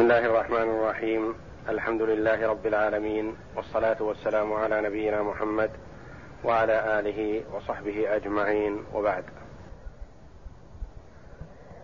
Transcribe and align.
بسم 0.00 0.10
الله 0.10 0.26
الرحمن 0.26 0.70
الرحيم 0.70 1.34
الحمد 1.68 2.02
لله 2.02 2.48
رب 2.48 2.66
العالمين 2.66 3.36
والصلاه 3.56 4.02
والسلام 4.02 4.52
على 4.52 4.80
نبينا 4.80 5.22
محمد 5.22 5.70
وعلى 6.44 6.98
اله 6.98 7.44
وصحبه 7.54 8.16
اجمعين 8.16 8.84
وبعد 8.94 9.24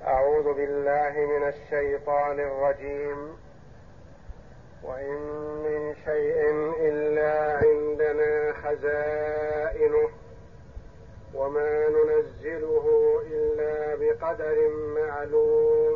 اعوذ 0.06 0.54
بالله 0.54 1.12
من 1.32 1.48
الشيطان 1.48 2.40
الرجيم 2.40 3.36
وان 4.82 5.20
من 5.66 5.94
شيء 6.04 6.38
الا 6.80 7.60
عندنا 7.62 8.52
خزائنه 8.52 10.08
وما 11.34 11.88
ننزله 11.88 12.86
الا 13.30 13.94
بقدر 14.00 14.68
معلوم 14.96 15.95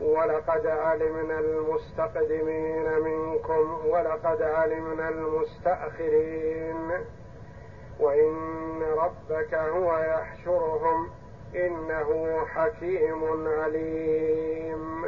ولقد 0.00 0.66
علمنا 0.66 1.38
المستقدمين 1.38 2.98
منكم 2.98 3.86
ولقد 3.86 4.42
علمنا 4.42 5.08
المستأخرين. 5.08 6.90
وإن 8.00 8.82
ربك 8.82 9.54
هو 9.54 9.98
يحشرهم 9.98 11.10
إنه 11.54 12.40
حكيم 12.46 13.48
عليم. 13.48 15.04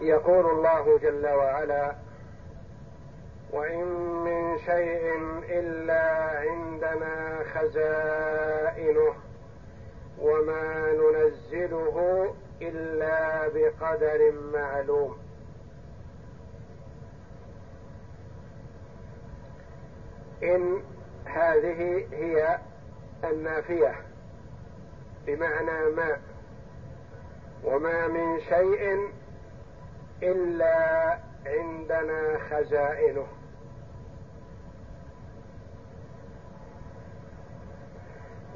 يقول 0.00 0.46
الله 0.46 0.98
جل 0.98 1.26
وعلا 1.28 2.03
وإن 3.54 3.86
من 4.24 4.58
شيء 4.58 5.16
إلا 5.48 6.38
عندنا 6.38 7.44
خزائنه 7.54 9.14
وما 10.18 10.92
ننزله 10.92 12.34
إلا 12.62 13.48
بقدر 13.48 14.32
معلوم. 14.52 15.18
إن 20.42 20.82
هذه 21.24 22.06
هي 22.12 22.58
النافية 23.24 23.94
بمعنى 25.26 25.90
ما 25.90 26.20
وما 27.64 28.08
من 28.08 28.40
شيء 28.40 29.10
إلا 30.22 31.18
عندنا 31.46 32.38
خزائنه. 32.50 33.26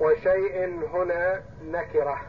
وشيء 0.01 0.87
هنا 0.95 1.43
نكرة. 1.65 2.21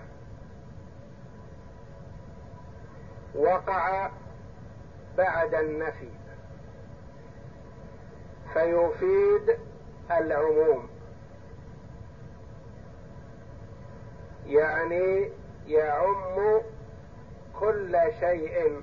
وقع 3.35 4.09
بعد 5.17 5.53
النفي. 5.53 6.09
فيفيد 8.53 9.57
العموم. 10.11 10.89
يعني 14.47 15.31
يعم 15.67 16.61
كل 17.59 17.97
شيء 18.19 18.81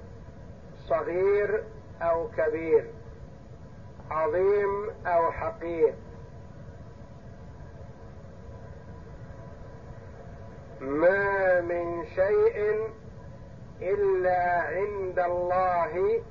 صغير 0.88 1.64
أو 2.02 2.28
كبير 2.28 2.90
عظيم 4.10 4.90
أو 5.06 5.32
حقير. 5.32 5.94
ما 10.80 11.60
من 11.60 12.06
شيء 12.06 12.88
إلا 13.80 14.60
عند 14.60 15.18
الله 15.18 16.22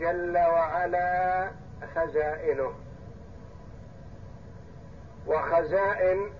جل 0.00 0.38
وعلا 0.38 1.50
خزائنه. 1.94 2.72
وخزائن 5.26 6.30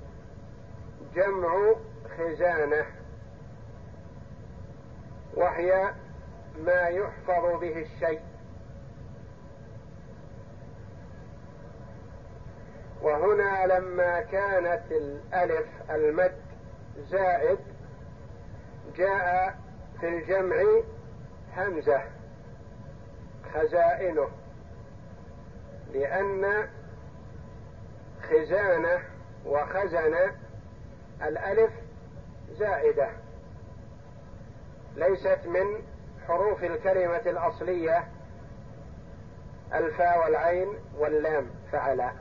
جمع 1.14 1.74
خزانة 2.18 2.86
وهي 5.34 5.90
ما 6.58 6.88
يحفظ 6.88 7.60
به 7.60 7.80
الشيء. 7.80 8.20
وهنا 13.02 13.66
لما 13.66 14.20
كانت 14.20 14.82
الألف 14.90 15.66
المد 15.90 16.51
زائد 16.98 17.58
جاء 18.96 19.58
في 20.00 20.08
الجمع 20.08 20.56
همزة 21.56 22.02
خزائنه 23.54 24.28
لأن 25.92 26.68
خزانة 28.22 28.98
وخزن 29.46 30.14
الألف 31.22 31.72
زائدة. 32.50 33.08
ليست 34.96 35.38
من 35.46 35.82
حروف 36.28 36.64
الكلمة 36.64 37.16
الأصلية 37.16 38.04
الفاء 39.74 40.24
والعين 40.24 40.68
واللام 40.98 41.46
فعلا. 41.72 42.12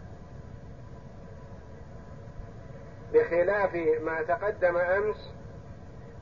بخلاف 3.13 3.75
ما 4.01 4.21
تقدم 4.21 4.77
أمس 4.77 5.33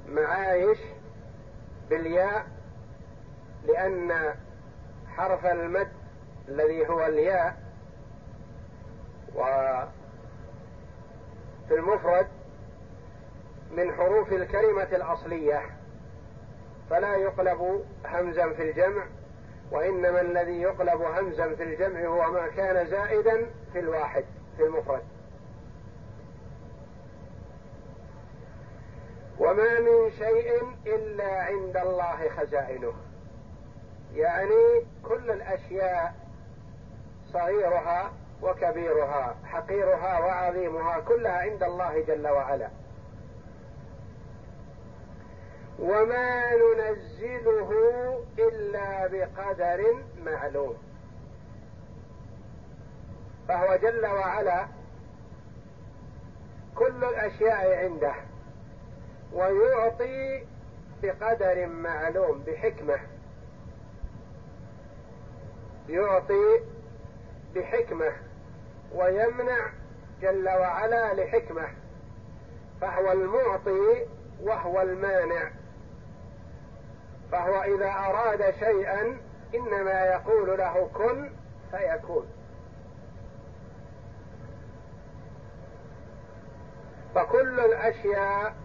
معايش 0.10 0.78
بالياء 1.90 2.48
لأن 3.68 4.36
حرف 5.08 5.46
المد 5.46 5.92
الذي 6.48 6.88
هو 6.88 7.06
الياء 7.06 7.58
وفي 9.36 9.90
المفرد 11.72 12.28
من 13.72 13.94
حروف 13.94 14.34
الكلمة 14.34 14.84
الأصلية 14.84 15.62
فلا 16.90 17.16
يقلب 17.16 17.86
همزا 18.06 18.54
في 18.54 18.70
الجمع 18.70 19.04
وإنما 19.72 20.22
الذي 20.22 20.62
يقلب 20.62 21.02
همزا 21.02 21.56
في 21.56 21.64
الجمع 21.64 22.06
هو 22.06 22.32
ما 22.32 22.48
كان 22.48 22.88
زائدا 22.88 23.46
في 23.74 23.80
الواحد 23.80 24.26
في 24.58 24.64
المفرد. 24.64 25.04
وما 29.40 29.80
من 29.80 30.12
شيء 30.12 30.62
إلا 30.86 31.44
عند 31.44 31.78
الله 31.78 32.30
خزائنه. 32.30 32.94
يعني 34.14 34.86
كل 35.04 35.32
الأشياء 35.32 36.16
صغيرها 37.34 38.12
وكبيرها 38.42 39.36
حقيرها 39.44 40.20
وعظيمها 40.20 41.00
كلها 41.00 41.32
عند 41.32 41.64
الله 41.64 42.02
جل 42.02 42.28
وعلا. 42.28 42.70
وما 45.80 46.56
ننزله 46.56 47.72
إلا 48.40 49.08
بقدر 49.08 50.04
معلوم. 50.26 50.78
فهو 53.48 53.76
جل 53.76 54.06
وعلا 54.06 54.68
كل 56.76 57.04
الأشياء 57.04 57.86
عنده. 57.86 58.29
ويعطي 59.34 60.46
بقدر 61.04 61.68
معلوم 61.68 62.44
بحكمة. 62.48 63.00
يعطي 65.90 66.62
بحكمة. 67.56 68.12
ويمنع 68.96 69.70
جل 70.22 70.50
وعلا 70.50 71.14
لحكمة. 71.14 71.68
فهو 72.82 73.12
المعطي 73.12 74.06
وهو 74.42 74.82
المانع. 74.82 75.52
فهو 77.32 77.62
إذا 77.62 77.92
أراد 77.92 78.54
شيئا 78.60 79.18
إنما 79.56 80.06
يقول 80.06 80.58
له 80.58 80.90
كن 80.94 81.32
فيكون. 81.72 82.28
فكل 87.16 87.60
الأشياء 87.60 88.56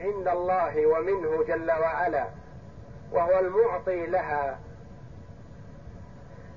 عند 0.00 0.28
الله 0.28 0.86
ومنه 0.86 1.44
جل 1.44 1.70
وعلا 1.70 2.26
وهو 3.12 3.38
المعطي 3.38 4.06
لها. 4.06 4.58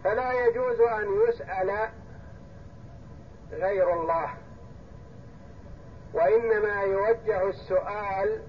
فلا 0.04 0.32
يجوز 0.32 0.82
أن 0.82 1.08
يسأل 1.28 1.90
غير 3.52 3.94
الله 3.94 4.30
وإنما 6.14 6.82
يوجه 6.82 7.50
السؤال 7.50 8.44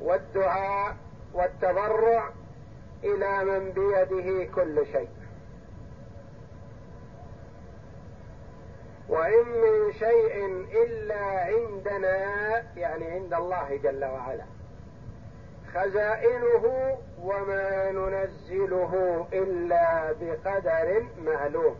والدعاء 0.00 0.96
والتضرع 1.34 2.30
إلى 3.04 3.44
من 3.44 3.72
بيده 3.72 4.52
كل 4.52 4.86
شيء. 4.86 5.08
وإن 9.08 9.44
من 9.48 9.92
شيء 9.92 10.46
إلا 10.84 11.24
عندنا 11.24 12.16
يعني 12.76 13.10
عند 13.10 13.34
الله 13.34 13.76
جل 13.76 14.04
وعلا. 14.04 14.44
خزائنه 15.74 16.96
وما 17.22 17.90
ننزله 17.90 19.26
إلا 19.32 20.12
بقدر 20.20 21.06
معلوم. 21.24 21.76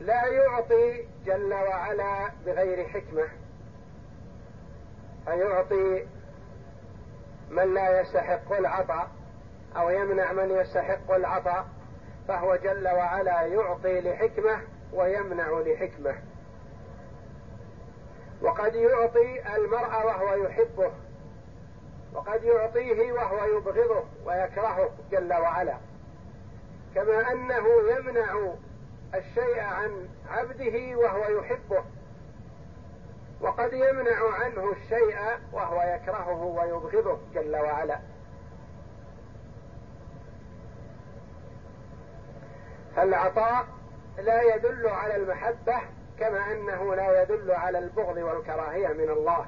لا 0.00 0.26
يعطي 0.26 1.04
جل 1.26 1.54
وعلا 1.54 2.30
بغير 2.46 2.88
حكمة. 2.88 3.28
فيعطي 5.24 6.06
من 7.50 7.74
لا 7.74 8.00
يستحق 8.00 8.52
العطاء 8.52 9.08
أو 9.76 9.90
يمنع 9.90 10.32
من 10.32 10.50
يستحق 10.50 11.10
العطاء 11.10 11.66
فهو 12.28 12.56
جل 12.56 12.88
وعلا 12.88 13.42
يعطي 13.42 14.00
لحكمة 14.00 14.60
ويمنع 14.92 15.50
لحكمة. 15.66 16.14
وقد 18.42 18.74
يعطي 18.74 19.56
المرء 19.56 20.06
وهو 20.06 20.34
يحبه. 20.34 20.92
وقد 22.14 22.44
يعطيه 22.44 23.12
وهو 23.12 23.44
يبغضه 23.44 24.04
ويكرهه 24.24 24.90
جل 25.10 25.32
وعلا. 25.32 25.76
كما 26.94 27.32
أنه 27.32 27.66
يمنع 27.90 28.52
الشيء 29.14 29.60
عن 29.60 30.08
عبده 30.30 30.96
وهو 30.96 31.40
يحبه. 31.40 31.84
وقد 33.40 33.72
يمنع 33.72 34.34
عنه 34.34 34.72
الشيء 34.72 35.18
وهو 35.52 35.82
يكرهه 35.82 36.42
ويبغضه 36.42 37.18
جل 37.34 37.56
وعلا. 37.56 37.98
فالعطاء 42.96 43.66
لا 44.20 44.54
يدل 44.54 44.88
على 44.88 45.16
المحبة 45.16 45.80
كما 46.18 46.52
أنه 46.52 46.94
لا 46.94 47.22
يدل 47.22 47.50
على 47.50 47.78
البغض 47.78 48.16
والكراهية 48.16 48.88
من 48.88 49.10
الله. 49.10 49.46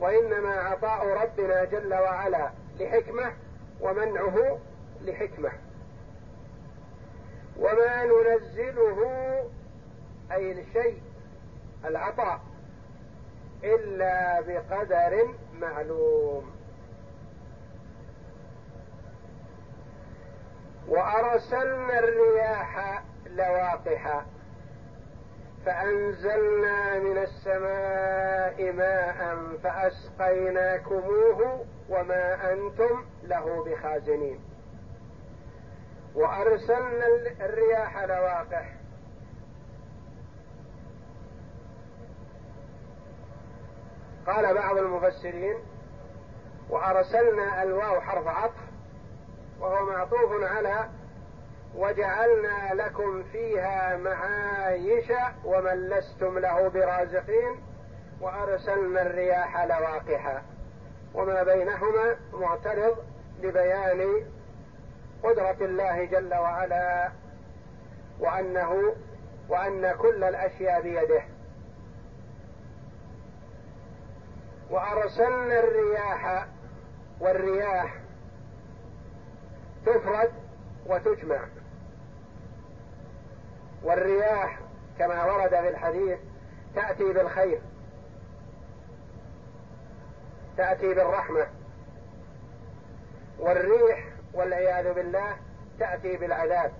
وإنما 0.00 0.54
عطاء 0.54 1.06
ربنا 1.06 1.64
جل 1.64 1.94
وعلا 1.94 2.50
لحكمة 2.80 3.32
ومنعه 3.80 4.58
لحكمة. 5.02 5.52
وما 7.58 8.04
ننزله 8.04 9.00
أي 10.32 10.52
الشيء 10.52 11.02
العطاء 11.84 12.40
إلا 13.64 14.40
بقدر 14.40 15.34
معلوم. 15.60 16.56
وأرسلنا 20.88 21.98
الرياح 21.98 23.02
لواقحا 23.36 24.26
فأنزلنا 25.66 26.98
من 26.98 27.18
السماء 27.18 28.72
ماء 28.72 29.36
فأسقيناكموه 29.62 31.64
وما 31.88 32.52
أنتم 32.52 33.04
له 33.22 33.64
بخازنين. 33.64 34.40
وأرسلنا 36.14 37.06
الرياح 37.40 37.98
لواقح. 37.98 38.72
قال 44.26 44.54
بعض 44.54 44.78
المفسرين 44.78 45.56
وأرسلنا 46.70 47.62
الواو 47.62 48.00
حرف 48.00 48.26
عطف 48.26 48.60
وهو 49.60 49.86
معطوف 49.86 50.42
على 50.42 50.88
وجعلنا 51.74 52.74
لكم 52.74 53.22
فيها 53.22 53.96
معايش 53.96 55.12
ومن 55.44 55.88
لستم 55.88 56.38
له 56.38 56.68
برازقين 56.68 57.62
وأرسلنا 58.20 59.02
الرياح 59.02 59.64
لواقحا. 59.64 60.42
وما 61.14 61.42
بينهما 61.42 62.16
معترض 62.32 62.96
لبيان 63.42 64.26
قدرة 65.22 65.56
الله 65.60 66.04
جل 66.04 66.34
وعلا 66.34 67.10
وأنه 68.20 68.94
وأن 69.48 69.92
كل 69.92 70.24
الأشياء 70.24 70.82
بيده. 70.82 71.22
وأرسلنا 74.70 75.60
الرياح 75.60 76.46
والرياح 77.20 77.94
تفرد 79.86 80.32
وتجمع. 80.88 81.40
والرياح 83.82 84.60
كما 84.98 85.24
ورد 85.24 85.50
في 85.50 85.68
الحديث 85.68 86.18
تأتي 86.74 87.12
بالخير 87.12 87.60
تأتي 90.56 90.94
بالرحمة. 90.94 91.46
والريح 93.38 94.08
والعياذ 94.34 94.94
بالله 94.94 95.36
تأتي 95.78 96.16
بالعذاب. 96.16 96.72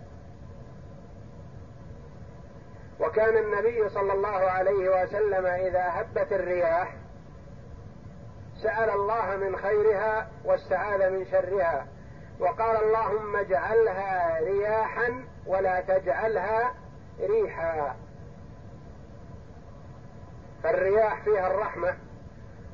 وكان 3.01 3.37
النبي 3.37 3.89
صلى 3.89 4.13
الله 4.13 4.29
عليه 4.29 5.03
وسلم 5.03 5.47
إذا 5.47 5.85
هبت 5.89 6.33
الرياح 6.33 6.97
سأل 8.63 8.91
الله 8.91 9.37
من 9.37 9.57
خيرها 9.57 10.31
واستعاذ 10.45 11.11
من 11.11 11.27
شرها. 11.27 11.87
وقال 12.41 12.77
اللهم 12.77 13.37
اجعلها 13.37 14.41
رياحا 14.41 15.25
ولا 15.47 15.81
تجعلها 15.81 16.75
ريحا. 17.21 17.97
فالرياح 20.63 21.25
فيها 21.25 21.47
الرحمة 21.47 21.97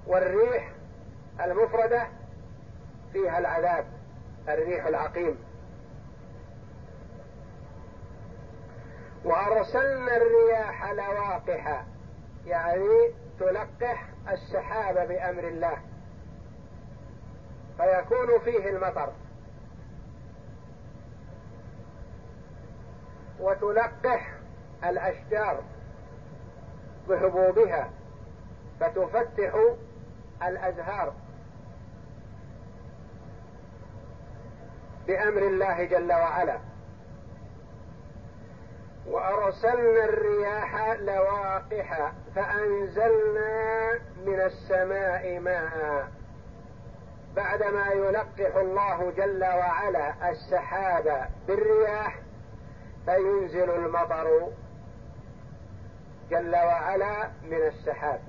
والريح 0.06 0.72
المفردة 1.40 2.06
فيها 3.12 3.38
العذاب 3.38 3.84
الريح 4.48 4.86
العقيم. 4.86 5.38
وأرسلنا 9.24 10.16
الرياح 10.16 10.90
لواقح 10.90 11.84
يعني 12.46 13.12
تلقح 13.40 14.08
السحاب 14.28 15.08
بأمر 15.08 15.48
الله 15.48 15.78
فيكون 17.76 18.38
فيه 18.44 18.69
المطر. 18.69 19.12
وتلقح 23.43 24.34
الأشجار 24.84 25.63
بحبوبها 27.08 27.91
فتفتح 28.81 29.55
الأزهار. 30.43 31.13
بأمر 35.06 35.43
الله 35.43 35.84
جل 35.84 36.13
وعلا. 36.13 36.58
وأرسلنا 39.06 40.05
الرياح 40.05 40.91
لواقح 40.91 42.13
فأنزلنا 42.34 43.93
من 44.27 44.41
السماء 44.41 45.39
ماء. 45.41 46.08
بعدما 47.37 47.87
يلقح 47.87 48.56
الله 48.56 49.13
جل 49.17 49.44
وعلا 49.44 50.31
السحاب 50.31 51.29
بالرياح 51.49 52.21
فينزل 53.06 53.70
المطر 53.70 54.50
جل 56.30 56.56
وعلا 56.56 57.30
من 57.42 57.62
السحاب. 57.66 58.20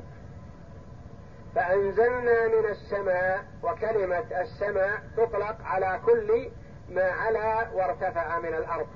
فأنزلنا 1.56 2.48
من 2.48 2.66
السماء 2.66 3.46
وكلمة 3.64 4.42
السماء 4.42 5.04
تطلق 5.18 5.58
على 5.64 6.00
كل 6.06 6.52
ما 6.90 7.12
علا 7.12 7.70
وارتفع 7.72 8.40
من 8.40 8.54
الأرض. 8.54 8.88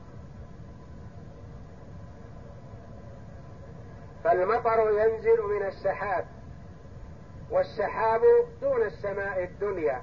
فالمطر 4.23 4.89
ينزل 4.89 5.41
من 5.41 5.65
السحاب 5.65 6.25
والسحاب 7.51 8.21
دون 8.61 8.81
السماء 8.81 9.43
الدنيا 9.43 10.01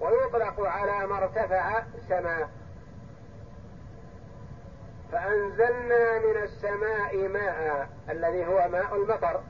ويطلق 0.00 0.60
على 0.60 1.06
ما 1.06 1.18
ارتفع 1.18 1.82
سماء. 2.08 2.48
فأنزلنا 5.14 6.18
من 6.18 6.42
السماء 6.42 7.28
ماء 7.28 7.88
الذي 8.10 8.46
هو 8.46 8.68
ماء 8.68 8.96
المطر 8.96 9.40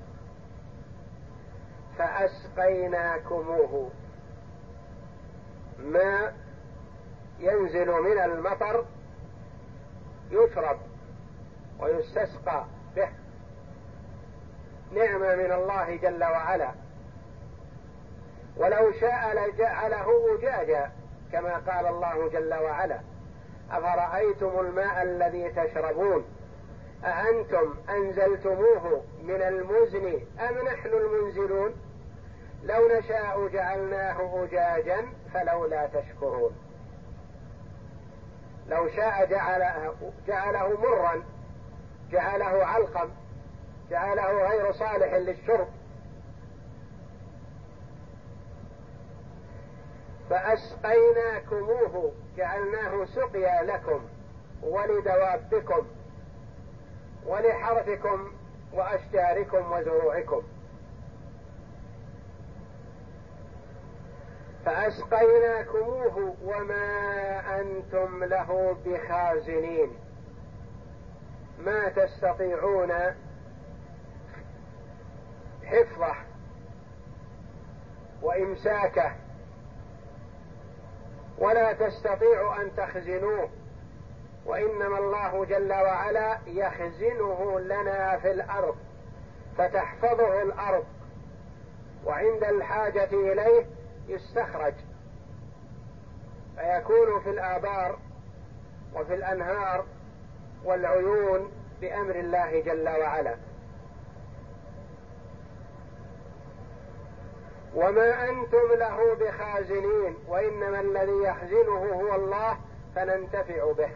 فأسقيناكموه. 1.99 3.91
ماء 5.79 6.37
ينزل 7.39 7.91
من 7.91 8.19
المطر 8.19 8.85
يشرب 10.31 10.79
ويستسقى 11.81 12.65
به. 12.97 13.09
نعمة 14.93 15.35
من 15.35 15.53
الله 15.53 15.97
جل 15.97 16.25
وعلا. 16.25 16.71
ولو 18.57 18.93
شاء 18.93 19.49
لجعله 19.49 20.35
أجاجا 20.35 20.93
كما 21.33 21.55
قال 21.57 21.87
الله 21.87 22.29
جل 22.29 22.55
وعلا. 22.55 23.01
أفرأيتم 23.71 24.61
الماء 24.61 25.03
الذي 25.03 25.49
تشربون؟ 25.51 26.25
أأنتم 27.05 27.75
أنزلتموه 27.91 29.03
من 29.23 29.43
المزن 29.43 30.21
أم 30.41 30.65
نحن 30.65 30.89
المنزلون؟ 30.89 31.75
لو 32.63 32.99
نشاء 32.99 33.49
جعلناه 33.49 34.45
أجاجا 34.45 35.07
فلولا 35.35 35.87
تشكرون. 35.87 36.57
لو 38.69 38.89
شاء 38.89 39.27
جعله, 39.31 39.95
جعله 40.27 40.81
مرا 40.81 41.23
جعله 42.11 42.67
علقم 42.67 43.11
جعله 43.91 44.49
غير 44.49 44.73
صالح 44.73 45.15
للشرب 45.15 45.69
فأسقيناكموه 50.35 52.13
جعلناه 52.37 53.05
سقيا 53.05 53.63
لكم 53.63 54.01
ولدوابكم 54.63 55.87
ولحرثكم 57.27 58.33
وأشجاركم 58.73 59.73
وزروعكم. 59.73 60.43
فأسقيناكموه 64.65 66.37
وما 66.45 67.61
أنتم 67.61 68.25
له 68.25 68.77
بخازنين. 68.87 69.91
ما 71.59 71.89
تستطيعون 71.89 72.93
حفظه 75.65 76.15
وإمساكه 78.23 79.24
ولا 81.39 81.73
تستطيع 81.73 82.63
أن 82.63 82.77
تخزنوه. 82.77 83.49
وإنما 84.47 84.99
الله 84.99 85.45
جل 85.45 85.73
وعلا 85.73 86.39
يخزنه 86.47 87.61
لنا 87.61 88.19
في 88.19 88.31
الأرض 88.31 88.77
فتحفظه 89.59 90.43
الأرض. 90.43 90.85
وعند 92.05 92.45
الحاجة 92.45 93.09
إليه 93.13 93.67
يستخرج. 94.09 94.75
فيكون 96.57 97.21
في 97.21 97.31
الآبار 97.31 97.99
وفي 98.95 99.15
الأنهار 99.15 99.85
والعيون 100.65 101.53
بأمر 101.81 102.15
الله 102.15 102.61
جل 102.61 102.89
وعلا. 102.89 103.37
وما 107.75 108.31
أنتم 108.31 108.73
له 108.79 109.15
بخازنين 109.15 110.17
وإنما 110.29 110.81
الذي 110.81 111.23
يخزنه 111.23 111.93
هو 111.93 112.15
الله 112.15 112.57
فننتفع 112.95 113.73
به. 113.73 113.91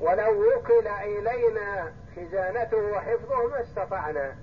ولو 0.00 0.56
وكل 0.56 0.88
إلينا 0.88 1.92
خزانته 2.16 2.76
وحفظه 2.76 3.48
ما 3.48 3.60
استطعنا. 3.60 4.36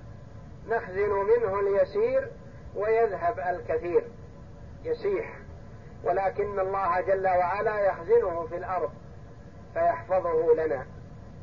نخزن 0.69 1.09
منه 1.09 1.59
اليسير 1.59 2.29
ويذهب 2.75 3.39
الكثير. 3.39 4.03
يسيح. 4.83 5.37
ولكن 6.03 6.59
الله 6.59 7.01
جل 7.01 7.27
وعلا 7.27 7.79
يخزنه 7.79 8.47
في 8.49 8.57
الأرض 8.57 8.91
فيحفظه 9.73 10.53
لنا. 10.53 10.85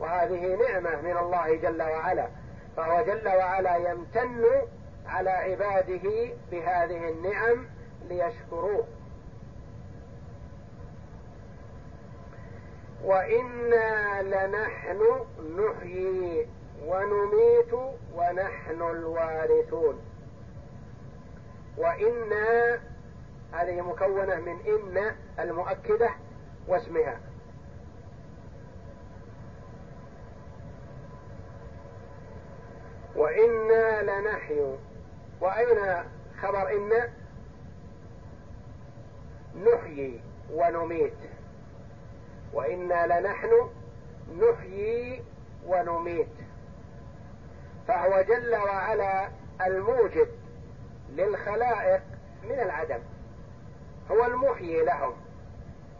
وهذه 0.00 0.56
نعمة 0.56 1.02
من 1.02 1.16
الله 1.16 1.54
جل 1.54 1.82
وعلا. 1.82 2.28
فهو 2.78 3.02
جل 3.02 3.28
وعلا 3.28 3.76
يمتن 3.76 4.44
على 5.06 5.30
عباده 5.30 6.30
بهذه 6.50 7.08
النعم 7.08 7.66
ليشكروه. 8.08 8.86
وإنا 13.04 14.22
لنحن 14.22 15.26
نحيي 15.58 16.46
ونميت 16.84 17.72
ونحن 18.14 18.82
الوارثون. 18.82 20.00
وإنا 21.76 22.78
هذه 23.52 23.80
مكونة 23.80 24.36
من 24.36 24.56
إن 24.66 25.14
المؤكدة 25.38 26.10
واسمها. 26.68 27.20
وإنا 33.18 34.02
لنحيو 34.02 34.76
وأين 35.40 36.04
خبر 36.42 36.70
إن؟ 36.70 37.08
نحيي 39.64 40.20
ونميت. 40.52 41.18
وإنا 42.52 43.20
لنحن 43.20 43.68
نحيي 44.40 45.22
ونميت. 45.66 46.28
فهو 47.88 48.22
جل 48.22 48.56
وعلا 48.56 49.28
الموجد 49.66 50.28
للخلائق 51.10 52.02
من 52.44 52.60
العدم. 52.60 53.00
هو 54.10 54.24
المحيي 54.24 54.84
لهم 54.84 55.12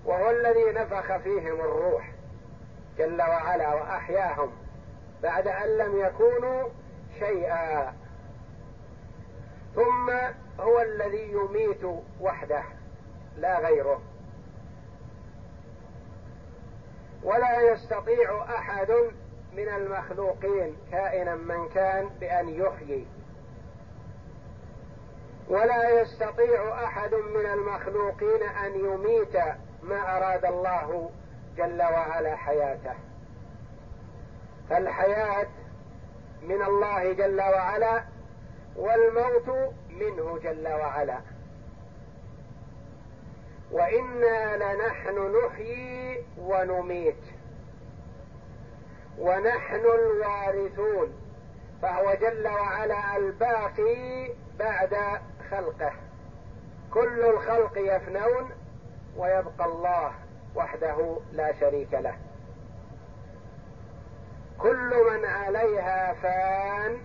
وهو 0.04 0.30
الذي 0.30 0.64
نفخ 0.72 1.16
فيهم 1.16 1.60
الروح 1.60 2.10
جل 2.98 3.22
وعلا 3.22 3.74
وأحياهم 3.74 4.52
بعد 5.22 5.48
أن 5.48 5.78
لم 5.78 6.00
يكونوا 6.00 6.68
شيئا. 7.18 7.94
ثم 9.74 10.10
هو 10.60 10.80
الذي 10.80 11.32
يميت 11.32 11.84
وحده 12.20 12.62
لا 13.36 13.58
غيره. 13.58 14.00
ولا 17.22 17.60
يستطيع 17.60 18.44
أحد 18.44 18.90
من 19.56 19.68
المخلوقين 19.68 20.76
كائنا 20.90 21.34
من 21.34 21.68
كان 21.68 22.08
بأن 22.20 22.48
يحيي. 22.48 23.06
ولا 25.48 26.00
يستطيع 26.00 26.84
أحد 26.84 27.14
من 27.14 27.46
المخلوقين 27.46 28.42
أن 28.42 28.74
يميت 28.74 29.36
ما 29.82 30.16
أراد 30.16 30.44
الله 30.44 31.10
جل 31.56 31.82
وعلا 31.82 32.36
حياته. 32.36 32.94
فالحياة 34.70 35.46
من 36.42 36.62
الله 36.62 37.12
جل 37.12 37.40
وعلا 37.40 38.04
والموت 38.76 39.74
منه 39.90 40.38
جل 40.38 40.68
وعلا. 40.68 41.18
وإنا 43.72 44.56
لنحن 44.56 45.36
نحيي 45.36 46.24
ونميت. 46.38 47.24
ونحن 49.18 49.84
الوارثون. 49.94 51.12
فهو 51.82 52.14
جل 52.14 52.48
وعلا 52.48 53.16
الباقي 53.16 54.30
بعد 54.58 55.20
خلقه. 55.50 55.92
كل 56.90 57.20
الخلق 57.22 57.72
يفنون 57.76 58.50
ويبقى 59.16 59.64
الله 59.64 60.12
وحده 60.54 61.16
لا 61.32 61.52
شريك 61.60 61.94
له 61.94 62.16
كل 64.58 64.94
من 65.10 65.24
عليها 65.48 66.12
فان 66.12 66.98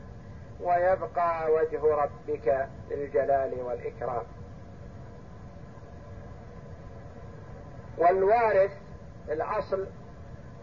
ويبقى 0.61 1.51
وجه 1.51 1.95
ربك 1.95 2.67
بالجلال 2.89 3.53
والإكرام. 3.61 4.23
والوارث 7.97 8.71
الأصل 9.29 9.87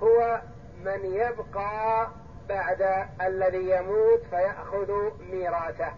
هو 0.02 0.40
من 0.84 1.04
يبقى 1.04 2.08
بعد 2.48 3.06
الذي 3.20 3.70
يموت 3.70 4.20
فيأخذ 4.30 4.92
ميراثه. 5.30 5.92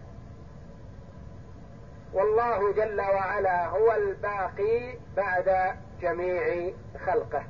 والله 2.13 2.73
جل 2.73 3.01
وعلا 3.01 3.67
هو 3.67 3.91
الباقي 3.91 4.97
بعد 5.17 5.75
جميع 6.01 6.73
خلقه. 7.05 7.43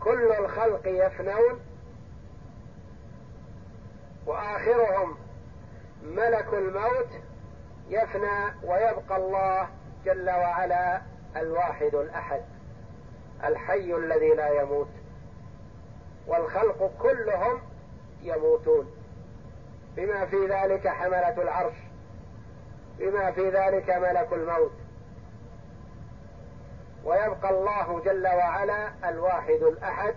كل 0.00 0.32
الخلق 0.32 0.82
يفنون 0.86 1.60
وآخرهم 4.26 5.16
ملك 6.02 6.54
الموت 6.54 7.08
يفنى 7.88 8.54
ويبقى 8.64 9.16
الله 9.16 9.68
جل 10.04 10.30
وعلا 10.30 11.02
الواحد 11.36 11.94
الأحد 11.94 12.42
الحي 13.44 13.94
الذي 13.94 14.28
لا 14.28 14.62
يموت 14.62 14.88
والخلق 16.26 16.92
كلهم 17.02 17.60
يموتون. 18.22 18.90
بما 19.96 20.26
في 20.26 20.46
ذلك 20.46 20.88
حملة 20.88 21.42
العرش 21.42 21.74
بما 22.98 23.32
في 23.32 23.50
ذلك 23.50 23.90
ملك 23.90 24.32
الموت. 24.32 24.72
ويبقى 27.04 27.50
الله 27.50 28.00
جل 28.00 28.26
وعلا 28.26 28.92
الواحد 29.08 29.62
الأحد 29.62 30.14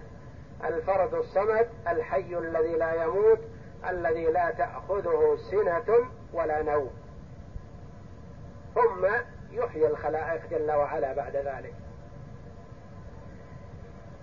الفرد 0.64 1.14
الصمد 1.14 1.70
الحي 1.88 2.38
الذي 2.38 2.76
لا 2.76 3.04
يموت 3.04 3.40
الذي 3.90 4.26
لا 4.26 4.52
تأخذه 4.52 5.38
سنة 5.52 6.10
ولا 6.34 6.62
نوم. 6.62 6.92
ثم 8.76 9.06
يحيي 9.52 9.88
الخلائق 9.88 10.50
جل 10.50 10.72
وعلا 10.72 11.14
بعد 11.14 11.36
ذلك. 11.36 11.74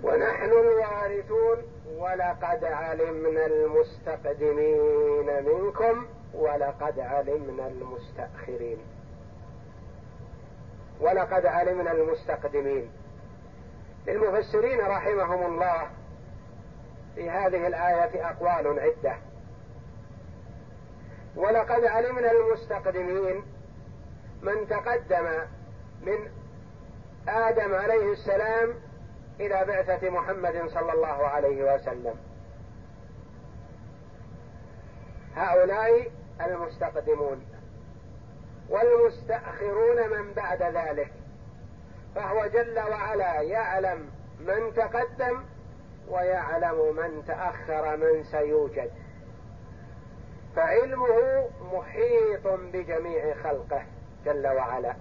ونحن 0.02 0.50
الوارثون 0.52 1.62
ولقد 1.97 2.64
علمنا 2.64 3.47
المستقدمين 3.47 5.45
منكم 5.45 6.07
ولقد 6.35 7.00
علمنا 7.00 7.66
المستأخرين. 7.66 8.78
ولقد 11.00 11.47
علمنا 11.47 11.92
المستقدمين. 11.92 12.90
للمفسرين 14.07 14.81
رحمهم 14.81 15.47
الله 15.52 15.88
في 17.14 17.31
هذه 17.31 17.66
الآية 17.66 18.31
أقوال 18.31 18.81
عدة. 18.81 19.16
ولقد 21.37 21.85
علمنا 21.85 22.31
المستقدمين 22.31 23.45
من 24.43 24.69
تقدم 24.69 25.29
من 26.03 26.31
آدم 27.29 27.75
عليه 27.75 28.12
السلام 28.12 28.75
إلى 29.41 29.65
بعثة 29.65 30.11
محمد 30.11 30.69
صلى 30.69 30.93
الله 30.93 31.27
عليه 31.27 31.75
وسلم. 31.75 32.15
هؤلاء 35.37 36.11
المستقدمون 36.41 37.47
والمستأخرون 38.69 40.11
من 40.11 40.33
بعد 40.33 40.62
ذلك 40.62 41.12
فهو 42.15 42.47
جل 42.47 42.79
وعلا 42.79 43.41
يعلم 43.41 44.11
من 44.41 44.75
تقدم 44.75 45.45
ويعلم 46.09 46.97
من 46.97 47.25
تأخر 47.27 47.97
من 47.97 48.25
سيوجد. 48.25 48.91
فعلمه 50.56 51.49
محيط 51.73 52.47
بجميع 52.47 53.35
خلقه 53.35 53.82
جل 54.25 54.47
وعلا. 54.47 54.94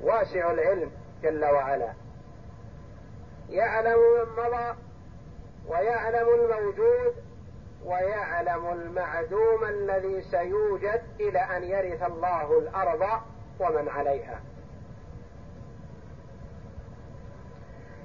واسع 0.00 0.50
العلم 0.50 0.90
جل 1.22 1.44
وعلا. 1.44 1.92
يعلم 3.50 3.98
من 3.98 4.44
مضى 4.44 4.76
ويعلم 5.68 6.28
الموجود 6.28 7.14
ويعلم 7.84 8.72
المعدوم 8.72 9.64
الذي 9.64 10.22
سيوجد 10.22 11.02
إلى 11.20 11.38
أن 11.38 11.64
يرث 11.64 12.02
الله 12.02 12.58
الأرض 12.58 13.20
ومن 13.60 13.88
عليها. 13.88 14.40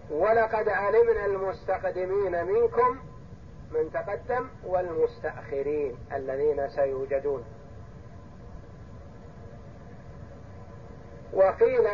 ولقد 0.10 0.70
علمنا 0.70 1.26
المستقدمين 1.26 2.46
منكم 2.46 3.00
من 3.72 3.92
تقدم 3.92 4.50
والمستأخرين 4.66 5.98
الذين 6.14 6.70
سيوجدون. 6.70 7.44
وقيل 11.34 11.88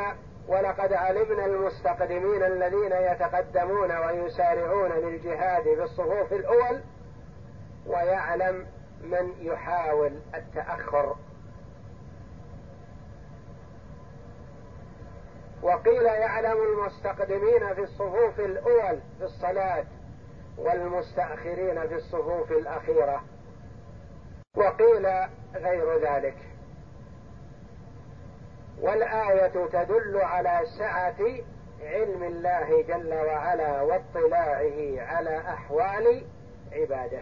ولقد 0.48 0.94
علمنا 0.94 1.46
المستقدمين 1.46 2.44
الذين 2.44 2.92
يتقدمون 2.92 3.92
ويسارعون 3.92 4.92
للجهاد 4.92 5.64
في 5.64 5.84
الصفوف 5.84 6.34
الأول 6.34 6.82
ويعلم 7.88 8.68
من 9.04 9.34
يحاول 9.40 10.20
التأخر. 10.36 11.16
وقيل 15.62 16.06
يعلم 16.06 16.58
المستقدمين 16.64 17.74
في 17.74 17.82
الصفوف 17.82 18.40
الأول 18.40 19.00
في 19.18 19.24
الصلاة 19.24 19.86
والمستأخرين 20.58 21.88
في 21.88 21.96
الصفوف 21.96 22.52
الأخيرة. 22.52 23.24
وقيل 24.58 25.08
غير 25.56 25.98
ذلك. 26.00 26.38
والآية 28.82 29.66
تدل 29.66 30.18
على 30.22 30.62
سعة 30.78 31.16
علم 31.84 32.24
الله 32.24 32.82
جل 32.82 33.14
وعلا 33.14 33.82
واطلاعه 33.82 35.02
على 35.02 35.38
أحوال 35.38 36.24
عباده. 36.72 37.22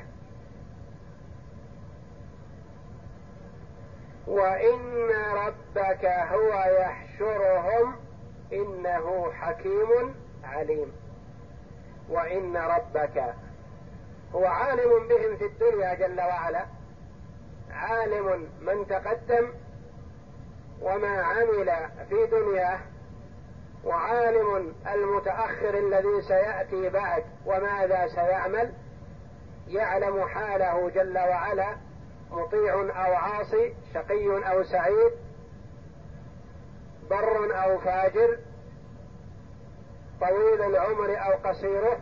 وإن 4.28 5.10
ربك 5.34 6.06
هو 6.06 6.64
يحشرهم 6.80 7.96
إنه 8.54 9.32
حكيم 9.32 10.16
عليم. 10.44 11.03
وإن 12.10 12.58
ربك 12.58 13.34
هو 14.36 14.46
عالم 14.46 15.08
بهم 15.08 15.38
في 15.38 15.46
الدنيا 15.46 15.94
جل 15.94 16.22
وعلا. 16.22 16.66
عالم 17.72 18.48
من 18.62 18.88
تقدم 18.88 19.54
وما 20.82 21.22
عمل 21.22 21.90
في 22.10 22.26
دنياه 22.26 22.80
وعالم 23.84 24.74
المتأخر 24.94 25.78
الذي 25.78 26.22
سيأتي 26.28 26.90
بعد 26.90 27.24
وماذا 27.46 28.08
سيعمل. 28.08 28.74
يعلم 29.68 30.28
حاله 30.28 30.90
جل 30.90 31.18
وعلا 31.18 31.76
مطيع 32.32 32.74
أو 32.74 33.14
عاصي 33.14 33.76
شقي 33.94 34.52
أو 34.52 34.64
سعيد 34.64 35.12
بر 37.10 37.64
أو 37.64 37.80
فاجر. 37.80 38.38
طويل 40.28 40.62
العمر 40.62 41.18
أو 41.26 41.50
قصيره 41.50 42.00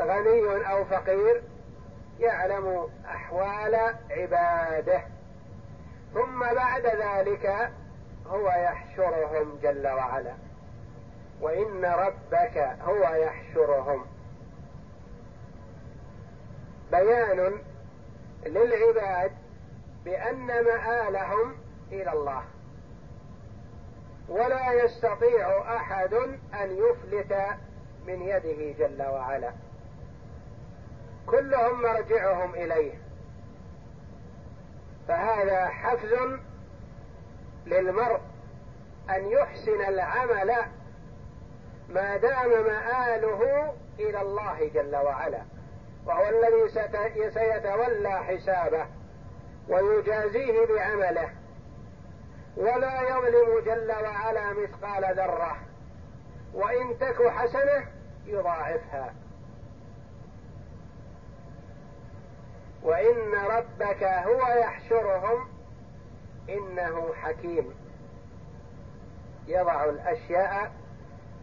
غني 0.00 0.70
أو 0.70 0.84
فقير 0.84 1.42
يعلم 2.20 2.88
أحوال 3.06 3.94
عباده. 4.10 5.02
ثم 6.14 6.40
بعد 6.54 6.86
ذلك 6.86 7.70
هو 8.26 8.48
يحشرهم 8.48 9.58
جل 9.62 9.88
وعلا. 9.88 10.34
وإن 11.40 11.84
ربك 11.84 12.58
هو 12.82 13.14
يحشرهم. 13.14 14.04
بيان 16.92 17.58
للعباد 18.46 19.32
بأن 20.04 20.46
مآلهم 20.46 21.56
إلى 21.92 22.12
الله. 22.12 22.42
ولا 24.32 24.72
يستطيع 24.72 25.76
أحد 25.76 26.14
أن 26.54 26.76
يفلت 26.76 27.38
من 28.06 28.22
يده 28.22 28.86
جل 28.86 29.02
وعلا. 29.02 29.52
كلهم 31.26 31.82
مرجعهم 31.82 32.54
إليه. 32.54 32.92
فهذا 35.08 35.68
حفز 35.68 36.14
للمرء 37.66 38.20
أن 39.10 39.28
يحسن 39.28 39.80
العمل 39.88 40.52
ما 41.88 42.16
دام 42.16 42.50
مآله 42.50 43.72
إلى 43.98 44.20
الله 44.20 44.70
جل 44.74 44.96
وعلا. 44.96 45.42
وهو 46.06 46.28
الذي 46.28 46.68
سيتولى 47.30 48.24
حسابه 48.24 48.86
ويجازيه 49.68 50.66
بعمله. 50.66 51.41
ولا 52.56 53.02
يظلم 53.02 53.60
جل 53.64 53.92
وعلا 53.92 54.52
مثقال 54.52 55.16
ذرة. 55.16 55.56
وإن 56.54 56.98
تك 56.98 57.28
حسنة 57.28 57.86
يضاعفها. 58.26 59.14
وإن 62.82 63.34
ربك 63.34 64.02
هو 64.02 64.46
يحشرهم 64.46 65.48
إنه 66.48 67.14
حكيم. 67.14 67.74
يضع 69.46 69.84
الأشياء 69.84 70.72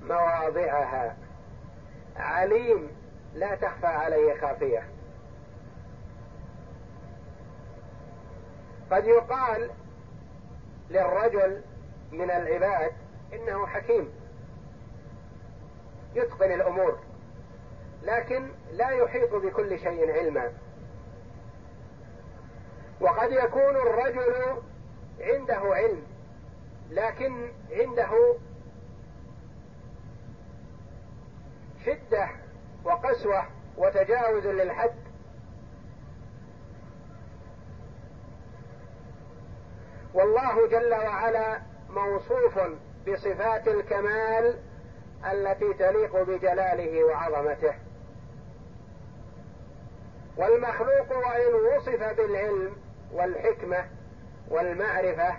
مواضعها. 0.04 1.18
عليم 2.18 2.90
لا 3.34 3.56
تخفى 3.56 3.88
عليه 3.88 4.42
خافية. 4.42 4.84
قد 8.92 9.06
يقال 9.06 9.72
للرجل 10.90 11.62
من 12.12 12.32
العباد 12.32 12.92
إنه 13.34 13.68
حكيم. 13.68 14.12
يتقن 16.16 16.52
الأمور. 16.52 17.00
لكن 18.04 18.52
لا 18.72 18.90
يحيط 18.90 19.36
بكل 19.36 19.80
شيء 19.80 20.12
علما. 20.12 20.54
وقد 23.02 23.32
يكون 23.32 23.76
الرجل 23.76 24.62
عنده 25.20 25.76
علم 25.76 26.04
لكن 26.90 27.52
عنده 27.72 28.36
شدة 31.86 32.30
وقسوة 32.84 33.46
وتجاوز 33.78 34.48
للحد. 34.48 35.09
والله 40.14 40.68
جل 40.68 40.94
وعلا 40.94 41.62
موصوف 41.90 42.60
بصفات 43.08 43.68
الكمال 43.68 44.60
التي 45.32 45.74
تليق 45.74 46.22
بجلاله 46.22 47.04
وعظمته. 47.04 47.74
والمخلوق 50.38 51.18
وإن 51.18 51.54
وصف 51.78 52.04
بالعلم 52.18 52.76
والحكمة 53.14 53.86
والمعرفة 54.50 55.36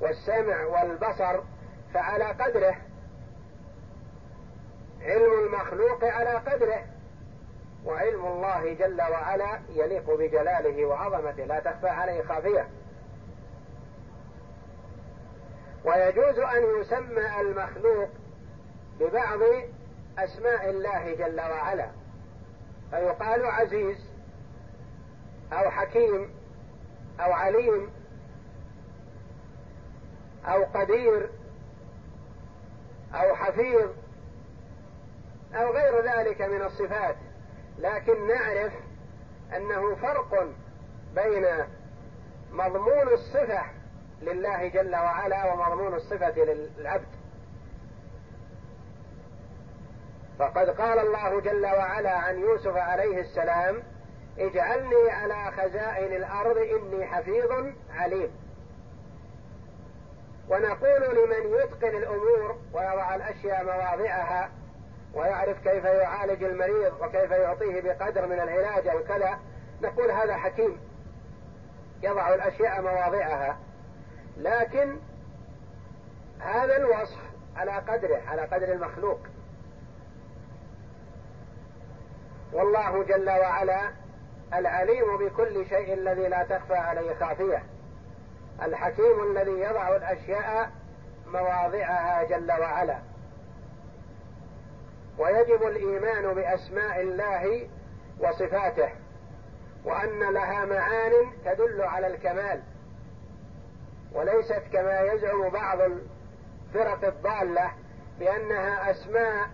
والسمع 0.00 0.64
والبصر 0.64 1.40
فعلى 1.94 2.24
قدره. 2.24 2.76
علم 5.02 5.46
المخلوق 5.46 6.04
على 6.04 6.30
قدره. 6.30 6.84
وعلم 7.84 8.26
الله 8.26 8.74
جل 8.74 9.02
وعلا 9.02 9.60
يليق 9.68 10.14
بجلاله 10.16 10.84
وعظمته. 10.84 11.44
لا 11.44 11.60
تخفى 11.60 11.88
عليه 11.88 12.22
خافية. 12.22 12.68
ويجوز 15.84 16.38
أن 16.38 16.80
يسمى 16.80 17.40
المخلوق 17.40 18.08
ببعض 19.00 19.40
أسماء 20.18 20.70
الله 20.70 21.14
جل 21.14 21.40
وعلا. 21.40 21.90
فيقال 22.90 23.46
عزيز 23.46 23.96
أو 25.52 25.70
حكيم 25.70 26.30
أو 27.20 27.32
عليم 27.32 27.90
أو 30.46 30.64
قدير 30.64 31.30
أو 33.14 33.34
حفيظ 33.34 33.90
أو 35.54 35.72
غير 35.72 36.04
ذلك 36.04 36.42
من 36.42 36.62
الصفات. 36.62 37.16
لكن 37.78 38.28
نعرف 38.28 38.72
أنه 39.56 39.94
فرق 39.94 40.48
بين 41.14 41.46
مضمون 42.52 43.08
الصفة 43.12 43.62
لله 44.22 44.68
جل 44.68 44.96
وعلا 44.96 45.52
ومضمون 45.52 45.94
الصفة 45.94 46.34
للعبد. 46.78 47.06
فقد 50.38 50.70
قال 50.70 50.98
الله 50.98 51.40
جل 51.40 51.66
وعلا 51.66 52.10
عن 52.10 52.38
يوسف 52.38 52.76
عليه 52.76 53.20
السلام 53.20 53.82
اجعلني 54.38 55.10
على 55.10 55.52
خزائن 55.52 56.12
الأرض 56.16 56.56
إني 56.56 57.06
حفيظ 57.06 57.52
عليم. 57.90 58.30
ونقول 60.48 61.02
لمن 61.02 61.58
يتقن 61.58 61.96
الأمور 61.96 62.58
ويضع 62.72 63.14
الأشياء 63.14 63.64
مواضعها 63.64 64.50
ويعرف 65.14 65.68
كيف 65.68 65.84
يعالج 65.84 66.44
المريض 66.44 66.92
وكيف 67.00 67.30
يعطيه 67.30 67.80
بقدر 67.80 68.26
من 68.26 68.40
العلاج 68.40 68.88
أو 68.88 69.04
كذا 69.04 69.38
نقول 69.82 70.10
هذا 70.10 70.36
حكيم. 70.36 70.80
يضع 72.02 72.34
الأشياء 72.34 72.82
مواضعها. 72.82 73.58
لكن 74.36 74.96
هذا 76.40 76.76
الوصف 76.76 77.18
على 77.56 77.72
قدره 77.72 78.22
على 78.26 78.42
قدر 78.42 78.72
المخلوق. 78.72 79.20
والله 82.52 83.02
جل 83.02 83.30
وعلا 83.30 83.90
العليم 84.54 85.16
بكل 85.16 85.66
شيء 85.66 85.94
الذي 85.94 86.28
لا 86.28 86.42
تخفى 86.42 86.74
عليه 86.74 87.14
خافية. 87.14 87.62
الحكيم 88.62 89.22
الذي 89.30 89.60
يضع 89.60 89.96
الأشياء 89.96 90.70
مواضعها 91.26 92.22
جل 92.22 92.52
وعلا. 92.52 92.98
ويجب 95.18 95.62
الإيمان 95.62 96.34
بأسماء 96.34 97.00
الله 97.00 97.68
وصفاته 98.20 98.88
وأن 99.84 100.32
لها 100.32 100.64
معان 100.64 101.12
تدل 101.44 101.82
على 101.82 102.06
الكمال. 102.06 102.62
وليست 104.14 104.62
كما 104.72 105.00
يزعم 105.00 105.48
بعض 105.48 105.78
الفرق 105.80 107.04
الضالة 107.04 107.70
بأنها 108.18 108.90
أسماء 108.90 109.48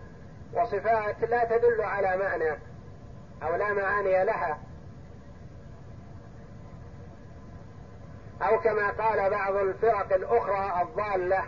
وصفات 0.54 1.24
لا 1.24 1.44
تدل 1.44 1.80
على 1.80 2.16
معنى 2.16 2.58
أو 3.42 3.56
لا 3.56 3.72
معاني 3.72 4.24
لها. 4.24 4.58
أو 8.42 8.60
كما 8.60 8.90
قال 8.90 9.30
بعض 9.30 9.54
الفرق 9.54 10.14
الأخرى 10.14 10.82
الضالة 10.82 11.44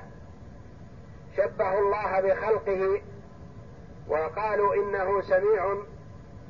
شبهوا 1.36 1.80
الله 1.80 2.20
بخلقه 2.20 3.02
وقالوا 4.08 4.74
إنه 4.74 5.22
سميع 5.22 5.76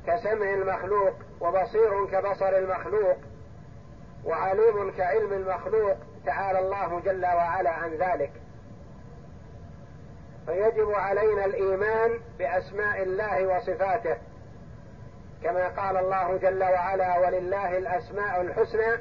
كسمع 0.07 0.53
المخلوق 0.53 1.13
وبصير 1.41 2.05
كبصر 2.05 2.49
المخلوق 2.57 3.17
وعليم 4.25 4.91
كعلم 4.97 5.33
المخلوق 5.33 5.97
تعالى 6.25 6.59
الله 6.59 6.99
جل 6.99 7.25
وعلا 7.25 7.69
عن 7.69 7.91
ذلك. 7.91 8.31
فيجب 10.45 10.91
علينا 10.91 11.45
الإيمان 11.45 12.19
بأسماء 12.39 13.03
الله 13.03 13.47
وصفاته 13.47 14.17
كما 15.43 15.67
قال 15.67 15.97
الله 15.97 16.37
جل 16.37 16.63
وعلا 16.63 17.19
ولله 17.19 17.77
الأسماء 17.77 18.41
الحسنى 18.41 18.97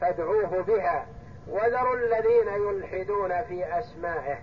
فادعوه 0.00 0.62
بها 0.62 1.06
وذروا 1.48 1.96
الذين 1.96 2.48
يلحدون 2.48 3.42
في 3.42 3.78
أسمائه. 3.78 4.38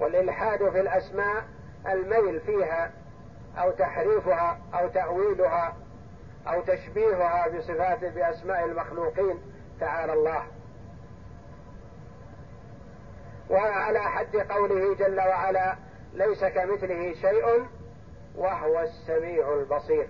والإلحاد 0.00 0.70
في 0.70 0.80
الأسماء 0.80 1.44
الميل 1.86 2.40
فيها 2.40 2.90
أو 3.58 3.70
تحريفها 3.70 4.58
أو 4.74 4.88
تأويلها 4.88 5.76
أو 6.46 6.60
تشبيهها 6.62 7.48
بصفات 7.48 8.04
بأسماء 8.04 8.64
المخلوقين. 8.64 9.55
تعالى 9.80 10.12
الله. 10.12 10.46
وعلى 13.50 13.98
حد 13.98 14.36
قوله 14.36 14.94
جل 14.94 15.20
وعلا 15.20 15.76
ليس 16.14 16.44
كمثله 16.44 17.14
شيء 17.14 17.66
وهو 18.36 18.80
السميع 18.80 19.54
البصير. 19.54 20.08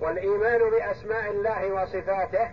والإيمان 0.00 0.70
بأسماء 0.70 1.30
الله 1.30 1.72
وصفاته 1.72 2.50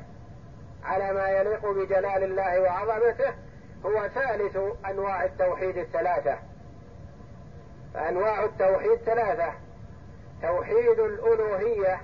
على 0.84 1.14
ما 1.14 1.30
يليق 1.30 1.72
بجلال 1.72 2.24
الله 2.24 2.62
وعظمته 2.62 3.34
هو 3.86 4.08
ثالث 4.08 4.58
أنواع 4.86 5.26
التوحيد 5.26 5.78
الثلاثة. 5.78 6.38
فأنواع 7.94 8.44
التوحيد 8.44 8.96
ثلاثة 8.96 9.54
توحيد 10.42 11.00
الألوهية 11.00 12.02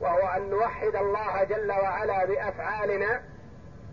وهو 0.00 0.28
أن 0.28 0.50
نوحد 0.50 0.96
الله 0.96 1.44
جل 1.44 1.72
وعلا 1.72 2.24
بأفعالنا 2.24 3.22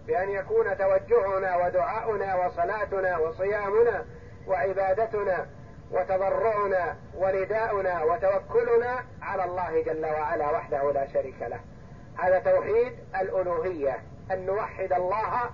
بأن 0.07 0.29
يكون 0.29 0.77
توجهنا 0.77 1.65
ودعاؤنا 1.65 2.35
وصلاتنا 2.35 3.17
وصيامنا 3.17 4.05
وعبادتنا 4.47 5.47
وتضرعنا 5.91 6.95
ونداؤنا 7.15 8.03
وتوكلنا 8.03 9.03
على 9.21 9.43
الله 9.43 9.81
جل 9.83 10.05
وعلا 10.05 10.51
وحده 10.51 10.91
لا 10.91 11.07
شريك 11.07 11.41
له. 11.41 11.59
هذا 12.17 12.39
توحيد 12.39 12.93
الألوهية 13.21 13.99
أن 14.31 14.45
نوحد 14.45 14.93
الله 14.93 15.49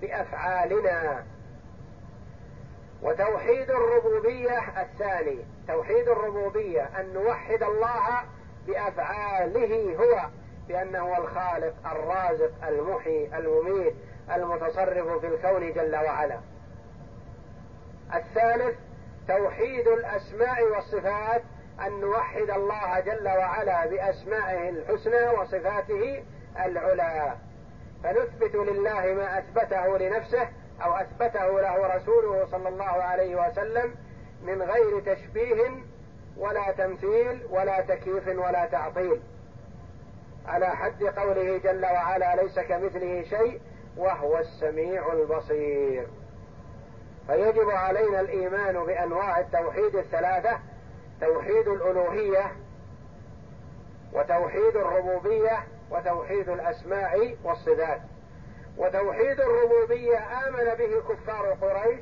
بأفعالنا. 0.00 1.24
وتوحيد 3.02 3.70
الربوبية 3.70 4.82
الثاني 4.82 5.44
توحيد 5.68 6.08
الربوبية 6.08 6.82
أن 7.00 7.12
نوحد 7.12 7.62
الله 7.62 8.22
بأفعاله 8.66 9.96
هو 9.96 10.28
بأنه 10.68 11.18
الخالق 11.18 11.74
الرازق 11.86 12.52
المحيي 12.68 13.38
المميت 13.38 13.94
المتصرف 14.34 15.20
في 15.20 15.26
الكون 15.26 15.72
جل 15.72 15.96
وعلا. 15.96 16.40
الثالث 18.14 18.78
توحيد 19.28 19.88
الأسماء 19.88 20.62
والصفات 20.64 21.42
أن 21.86 22.00
نوحد 22.00 22.50
الله 22.50 23.00
جل 23.00 23.28
وعلا 23.28 23.86
بأسمائه 23.86 24.68
الحسنى 24.68 25.28
وصفاته 25.28 26.24
العلى. 26.64 27.34
فنثبت 28.04 28.54
لله 28.54 29.14
ما 29.14 29.38
أثبته 29.38 29.98
لنفسه 29.98 30.48
أو 30.84 30.92
أثبته 30.92 31.60
له 31.60 31.96
رسوله 31.96 32.46
صلى 32.50 32.68
الله 32.68 32.84
عليه 32.84 33.48
وسلم 33.48 33.94
من 34.42 34.62
غير 34.62 35.00
تشبيه 35.00 35.68
ولا 36.40 36.72
تمثيل 36.72 37.46
ولا 37.50 37.80
تكييف 37.80 38.28
ولا 38.28 38.66
تعطيل. 38.66 39.20
على 40.46 40.66
حد 40.66 41.04
قوله 41.04 41.58
جل 41.58 41.84
وعلا 41.84 42.42
ليس 42.42 42.58
كمثله 42.58 43.22
شيء 43.22 43.60
وهو 43.96 44.38
السميع 44.38 45.12
البصير. 45.12 46.06
فيجب 47.26 47.70
علينا 47.70 48.20
الإيمان 48.20 48.84
بأنواع 48.84 49.40
التوحيد 49.40 49.96
الثلاثة 49.96 50.58
توحيد 51.20 51.68
الألوهية 51.68 52.52
وتوحيد 54.12 54.76
الربوبية 54.76 55.58
وتوحيد 55.90 56.48
الاسماء 56.48 57.36
والصفات. 57.44 58.00
وتوحيد 58.78 59.40
الربوبية 59.40 60.18
آمن 60.48 60.74
به 60.74 61.14
كفار 61.14 61.52
قريش 61.52 62.00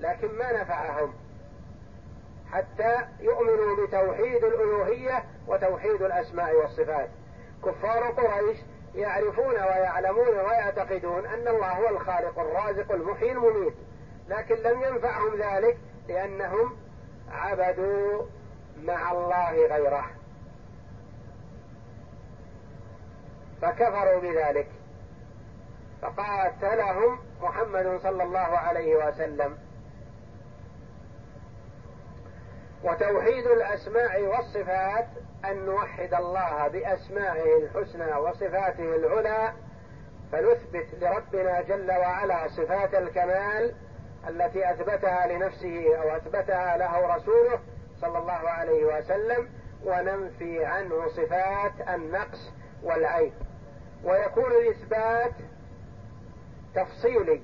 لكن 0.00 0.28
ما 0.38 0.62
نفعهم؟ 0.62 1.14
حتى 2.56 2.98
يؤمنوا 3.20 3.86
بتوحيد 3.86 4.44
الألوهية 4.44 5.24
وتوحيد 5.46 6.02
الأسماء 6.02 6.54
والصفات. 6.56 7.08
كفار 7.64 8.02
قريش 8.02 8.58
يعرفون 8.94 9.54
ويعلمون 9.54 10.28
ويعتقدون 10.28 11.26
أن 11.26 11.48
الله 11.48 11.72
هو 11.72 11.88
الخالق 11.88 12.38
الرازق 12.38 12.92
المحيي 12.92 13.32
المميت 13.32 13.74
لكن 14.28 14.54
لم 14.54 14.82
ينفعهم 14.82 15.36
ذلك 15.36 15.78
لأنهم 16.08 16.76
عبدوا 17.32 18.22
مع 18.82 19.12
الله 19.12 19.66
غيره. 19.66 20.10
فكفروا 23.62 24.20
بذلك. 24.20 24.68
فقاتلهم 26.02 27.18
محمد 27.42 28.00
صلى 28.02 28.22
الله 28.22 28.38
عليه 28.38 29.08
وسلم. 29.08 29.58
وتوحيد 32.86 33.46
الأسماء 33.46 34.22
والصفات 34.22 35.06
أن 35.44 35.66
نوحد 35.66 36.14
الله 36.14 36.68
بأسمائه 36.68 37.56
الحسنى 37.58 38.16
وصفاته 38.16 38.96
العلى 38.96 39.52
فنثبت 40.32 40.86
لربنا 41.00 41.60
جل 41.62 41.90
وعلا 41.90 42.48
صفات 42.48 42.94
الكمال 42.94 43.74
التي 44.28 44.70
أثبتها 44.70 45.26
لنفسه 45.26 45.96
أو 46.02 46.16
أثبتها 46.16 46.76
له 46.76 47.16
رسوله 47.16 47.58
صلى 48.00 48.18
الله 48.18 48.32
عليه 48.48 48.84
وسلم 48.98 49.48
وننفي 49.84 50.64
عنه 50.64 51.08
صفات 51.08 51.88
النقص 51.94 52.52
والعيب. 52.82 53.32
ويكون 54.04 54.52
الإثبات 54.52 55.32
تفصيلي 56.74 57.42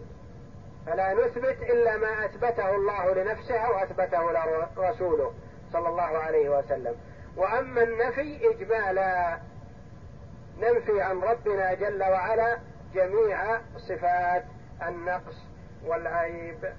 فلا 0.86 1.14
نثبت 1.14 1.62
إلا 1.62 1.96
ما 1.96 2.24
أثبته 2.24 2.74
الله 2.74 3.14
لنفسه 3.14 3.58
أو 3.58 3.74
أثبته 3.74 4.32
لرسوله 4.76 5.32
صلى 5.72 5.88
الله 5.88 6.02
عليه 6.18 6.58
وسلم. 6.58 6.96
وأما 7.36 7.82
النفي 7.82 8.50
إجمالا 8.50 9.38
ننفي 10.58 11.02
عن 11.02 11.20
ربنا 11.20 11.74
جل 11.74 12.02
وعلا 12.02 12.58
جميع 12.94 13.60
صفات 13.76 14.44
النقص 14.88 15.36
والعيب. 15.84 16.72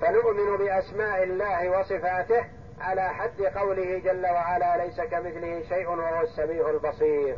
فنؤمن 0.00 0.56
بأسماء 0.56 1.22
الله 1.22 1.70
وصفاته 1.70 2.44
على 2.80 3.08
حد 3.08 3.42
قوله 3.42 3.98
جل 3.98 4.26
وعلا 4.26 4.84
ليس 4.84 5.00
كمثله 5.00 5.62
شيء 5.68 5.88
وهو 5.88 6.20
السميع 6.20 6.70
البصير. 6.70 7.36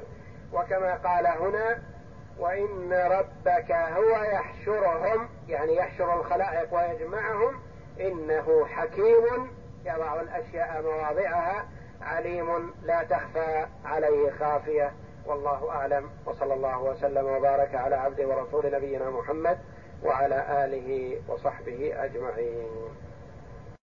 وكما 0.53 0.95
قال 0.95 1.27
هنا 1.27 1.83
وإن 2.39 2.93
ربك 2.93 3.73
هو 3.73 4.23
يحشرهم 4.23 5.29
يعني 5.49 5.77
يحشر 5.77 6.21
الخلائق 6.21 6.75
ويجمعهم 6.75 7.61
إنه 8.01 8.67
حكيم 8.67 9.51
يضع 9.85 10.21
الأشياء 10.21 10.83
مواضعها 10.83 11.65
عليم 12.03 12.75
لا 12.83 13.03
تخفى 13.03 13.67
عليه 13.85 14.31
خافية. 14.31 14.93
والله 15.27 15.71
أعلم 15.71 16.11
وصلى 16.27 16.55
الله 16.55 16.83
وسلم 16.83 17.27
وبارك 17.27 17.75
على 17.75 17.97
عبده 17.97 18.27
ورسول 18.27 18.73
نبينا 18.73 19.11
محمد 19.11 19.59
وعلى 20.03 20.65
آله 20.65 21.21
وصحبه 21.29 22.05
أجمعين. 22.05 22.89